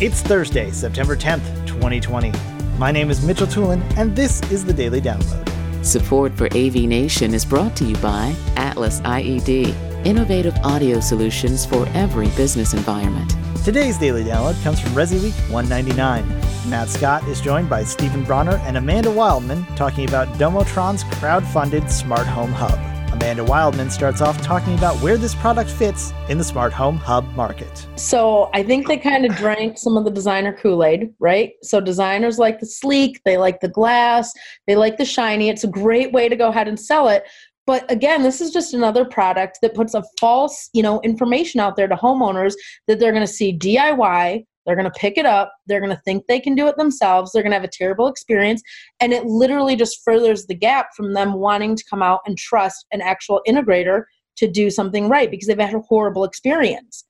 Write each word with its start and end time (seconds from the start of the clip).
It's 0.00 0.22
Thursday, 0.22 0.70
September 0.70 1.14
10th, 1.14 1.66
2020. 1.66 2.32
My 2.78 2.90
name 2.90 3.10
is 3.10 3.22
Mitchell 3.22 3.46
Tulin, 3.46 3.82
and 3.98 4.16
this 4.16 4.40
is 4.50 4.64
the 4.64 4.72
Daily 4.72 4.98
Download. 4.98 5.84
Support 5.84 6.32
for 6.32 6.46
AV 6.56 6.74
Nation 6.88 7.34
is 7.34 7.44
brought 7.44 7.76
to 7.76 7.84
you 7.84 7.94
by 7.96 8.34
Atlas 8.56 9.02
IED, 9.02 9.74
innovative 10.06 10.56
audio 10.64 11.00
solutions 11.00 11.66
for 11.66 11.86
every 11.88 12.28
business 12.28 12.72
environment. 12.72 13.30
Today's 13.62 13.98
Daily 13.98 14.24
Download 14.24 14.62
comes 14.64 14.80
from 14.80 14.92
Resi 14.92 15.22
Week 15.22 15.34
199. 15.52 16.26
Matt 16.70 16.88
Scott 16.88 17.22
is 17.28 17.42
joined 17.42 17.68
by 17.68 17.84
Stephen 17.84 18.24
Bronner 18.24 18.56
and 18.64 18.78
Amanda 18.78 19.10
Wildman 19.10 19.66
talking 19.76 20.08
about 20.08 20.28
Domotron's 20.38 21.04
crowd-funded 21.18 21.90
smart 21.90 22.26
home 22.26 22.52
hub. 22.52 22.89
Amanda 23.20 23.44
Wildman 23.44 23.90
starts 23.90 24.22
off 24.22 24.40
talking 24.40 24.72
about 24.78 24.96
where 25.02 25.18
this 25.18 25.34
product 25.34 25.70
fits 25.70 26.14
in 26.30 26.38
the 26.38 26.42
smart 26.42 26.72
home 26.72 26.96
hub 26.96 27.26
market. 27.36 27.86
So 27.96 28.48
I 28.54 28.62
think 28.62 28.88
they 28.88 28.96
kind 28.96 29.26
of 29.26 29.36
drank 29.36 29.76
some 29.76 29.98
of 29.98 30.06
the 30.06 30.10
designer 30.10 30.54
Kool 30.54 30.82
Aid, 30.82 31.12
right? 31.18 31.52
So 31.62 31.82
designers 31.82 32.38
like 32.38 32.60
the 32.60 32.66
sleek, 32.66 33.20
they 33.26 33.36
like 33.36 33.60
the 33.60 33.68
glass, 33.68 34.32
they 34.66 34.74
like 34.74 34.96
the 34.96 35.04
shiny. 35.04 35.50
It's 35.50 35.64
a 35.64 35.68
great 35.68 36.12
way 36.12 36.30
to 36.30 36.34
go 36.34 36.48
ahead 36.48 36.66
and 36.66 36.80
sell 36.80 37.08
it. 37.08 37.24
But 37.66 37.88
again, 37.90 38.22
this 38.22 38.40
is 38.40 38.52
just 38.52 38.72
another 38.72 39.04
product 39.04 39.58
that 39.60 39.74
puts 39.74 39.92
a 39.92 40.02
false, 40.18 40.70
you 40.72 40.82
know, 40.82 40.98
information 41.02 41.60
out 41.60 41.76
there 41.76 41.88
to 41.88 41.96
homeowners 41.96 42.54
that 42.88 43.00
they're 43.00 43.12
going 43.12 43.26
to 43.26 43.32
see 43.32 43.56
DIY, 43.56 44.46
they're 44.70 44.76
going 44.76 44.88
to 44.88 45.00
pick 45.00 45.18
it 45.18 45.26
up. 45.26 45.52
They're 45.66 45.80
going 45.80 45.90
to 45.90 46.00
think 46.04 46.28
they 46.28 46.38
can 46.38 46.54
do 46.54 46.68
it 46.68 46.76
themselves. 46.76 47.32
They're 47.32 47.42
going 47.42 47.50
to 47.50 47.56
have 47.56 47.64
a 47.64 47.68
terrible 47.68 48.06
experience. 48.06 48.62
And 49.00 49.12
it 49.12 49.24
literally 49.24 49.74
just 49.74 50.04
furthers 50.04 50.46
the 50.46 50.54
gap 50.54 50.90
from 50.96 51.12
them 51.12 51.32
wanting 51.32 51.74
to 51.74 51.84
come 51.90 52.04
out 52.04 52.20
and 52.24 52.38
trust 52.38 52.86
an 52.92 53.00
actual 53.00 53.40
integrator 53.48 54.04
to 54.36 54.48
do 54.48 54.70
something 54.70 55.08
right 55.08 55.28
because 55.28 55.48
they've 55.48 55.58
had 55.58 55.74
a 55.74 55.80
horrible 55.80 56.22
experience. 56.22 57.04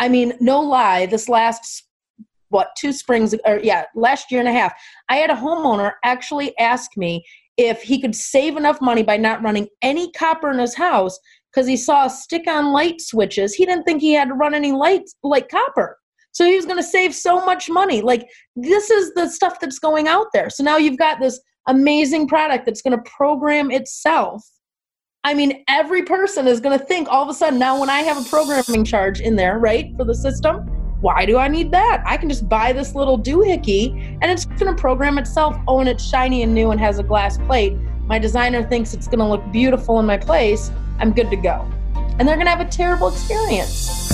I 0.00 0.08
mean, 0.08 0.32
no 0.40 0.60
lie, 0.60 1.06
this 1.06 1.28
last, 1.28 1.86
what, 2.48 2.70
two 2.76 2.92
springs, 2.92 3.32
or 3.44 3.60
yeah, 3.60 3.84
last 3.94 4.32
year 4.32 4.40
and 4.40 4.48
a 4.48 4.52
half, 4.52 4.72
I 5.08 5.18
had 5.18 5.30
a 5.30 5.34
homeowner 5.34 5.92
actually 6.02 6.58
ask 6.58 6.96
me 6.96 7.24
if 7.56 7.80
he 7.80 8.00
could 8.00 8.16
save 8.16 8.56
enough 8.56 8.80
money 8.80 9.04
by 9.04 9.18
not 9.18 9.40
running 9.40 9.68
any 9.82 10.10
copper 10.10 10.50
in 10.50 10.58
his 10.58 10.74
house 10.74 11.16
because 11.52 11.68
he 11.68 11.76
saw 11.76 12.08
stick 12.08 12.48
on 12.48 12.72
light 12.72 13.00
switches. 13.00 13.54
He 13.54 13.64
didn't 13.64 13.84
think 13.84 14.00
he 14.00 14.14
had 14.14 14.26
to 14.26 14.34
run 14.34 14.52
any 14.52 14.72
lights 14.72 15.14
like 15.22 15.48
copper. 15.48 15.96
So 16.34 16.44
he 16.44 16.56
was 16.56 16.66
going 16.66 16.78
to 16.78 16.82
save 16.82 17.14
so 17.14 17.44
much 17.44 17.70
money. 17.70 18.02
Like 18.02 18.28
this 18.56 18.90
is 18.90 19.14
the 19.14 19.28
stuff 19.28 19.60
that's 19.60 19.78
going 19.78 20.08
out 20.08 20.26
there. 20.32 20.50
So 20.50 20.62
now 20.62 20.76
you've 20.76 20.98
got 20.98 21.20
this 21.20 21.40
amazing 21.68 22.28
product 22.28 22.66
that's 22.66 22.82
going 22.82 22.96
to 22.96 23.10
program 23.10 23.70
itself. 23.70 24.44
I 25.22 25.32
mean, 25.32 25.64
every 25.68 26.02
person 26.02 26.46
is 26.46 26.60
going 26.60 26.78
to 26.78 26.84
think 26.84 27.08
all 27.08 27.22
of 27.22 27.28
a 27.28 27.34
sudden 27.34 27.58
now 27.58 27.80
when 27.80 27.88
I 27.88 28.00
have 28.00 28.18
a 28.18 28.28
programming 28.28 28.84
charge 28.84 29.20
in 29.20 29.36
there, 29.36 29.58
right, 29.58 29.96
for 29.96 30.04
the 30.04 30.14
system, 30.14 30.66
why 31.00 31.24
do 31.24 31.38
I 31.38 31.48
need 31.48 31.70
that? 31.70 32.02
I 32.04 32.16
can 32.16 32.28
just 32.28 32.48
buy 32.48 32.72
this 32.72 32.94
little 32.94 33.18
doohickey 33.18 34.18
and 34.20 34.30
it's 34.30 34.44
going 34.44 34.74
to 34.74 34.80
program 34.80 35.18
itself. 35.18 35.56
Oh, 35.68 35.78
and 35.78 35.88
it's 35.88 36.04
shiny 36.04 36.42
and 36.42 36.52
new 36.52 36.72
and 36.72 36.80
has 36.80 36.98
a 36.98 37.02
glass 37.02 37.38
plate. 37.38 37.76
My 38.06 38.18
designer 38.18 38.62
thinks 38.62 38.92
it's 38.92 39.06
going 39.06 39.20
to 39.20 39.26
look 39.26 39.42
beautiful 39.52 40.00
in 40.00 40.06
my 40.06 40.18
place. 40.18 40.70
I'm 40.98 41.12
good 41.12 41.30
to 41.30 41.36
go. 41.36 41.70
And 42.18 42.28
they're 42.28 42.36
going 42.36 42.46
to 42.46 42.50
have 42.50 42.60
a 42.60 42.70
terrible 42.70 43.08
experience. 43.08 44.13